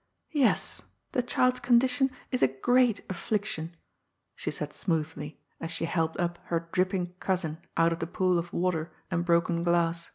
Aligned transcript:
"Yes 0.44 0.80
5 0.80 0.86
the 1.12 1.22
child's 1.22 1.60
condition 1.60 2.10
is 2.30 2.42
a 2.42 2.46
great 2.48 3.00
affiction," 3.08 3.74
she 4.34 4.50
said 4.50 4.68
COUSIN 4.68 4.82
COCOA. 4.84 4.98
65 4.98 5.06
smoothly, 5.14 5.40
as 5.62 5.70
she 5.70 5.86
helped 5.86 6.18
up 6.20 6.38
her 6.48 6.68
dripping 6.72 7.14
cousin 7.20 7.62
out 7.74 7.90
of 7.94 8.00
the 8.00 8.06
pool 8.06 8.38
of 8.38 8.52
water 8.52 8.92
and 9.10 9.24
broken 9.24 9.64
glass. 9.64 10.10